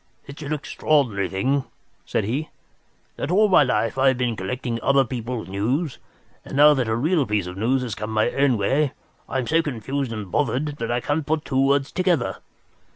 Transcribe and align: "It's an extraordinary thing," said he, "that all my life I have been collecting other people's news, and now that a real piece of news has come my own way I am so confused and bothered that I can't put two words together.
"It's 0.25 0.41
an 0.41 0.51
extraordinary 0.51 1.29
thing," 1.29 1.63
said 2.07 2.23
he, 2.23 2.49
"that 3.17 3.29
all 3.29 3.47
my 3.49 3.61
life 3.61 3.99
I 3.99 4.07
have 4.07 4.17
been 4.17 4.35
collecting 4.35 4.81
other 4.81 5.05
people's 5.05 5.47
news, 5.47 5.99
and 6.43 6.57
now 6.57 6.73
that 6.73 6.87
a 6.87 6.95
real 6.95 7.23
piece 7.27 7.45
of 7.45 7.55
news 7.55 7.83
has 7.83 7.93
come 7.93 8.09
my 8.09 8.31
own 8.31 8.57
way 8.57 8.93
I 9.29 9.37
am 9.37 9.45
so 9.45 9.61
confused 9.61 10.11
and 10.11 10.31
bothered 10.31 10.77
that 10.77 10.89
I 10.89 11.01
can't 11.01 11.27
put 11.27 11.45
two 11.45 11.63
words 11.67 11.91
together. 11.91 12.37